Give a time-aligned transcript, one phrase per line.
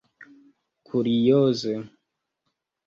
[0.85, 1.73] kurioze